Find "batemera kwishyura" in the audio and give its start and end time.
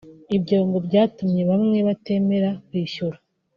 1.87-3.17